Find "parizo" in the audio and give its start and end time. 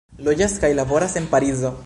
1.37-1.77